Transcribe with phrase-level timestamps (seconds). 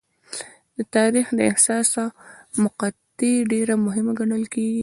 [0.75, 2.03] د تاریخ دا حساسه
[2.63, 2.99] مقطعه
[3.51, 4.79] ډېره مهمه ګڼل کېږي.